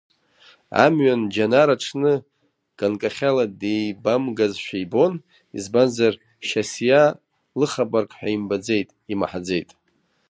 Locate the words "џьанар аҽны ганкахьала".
1.33-3.45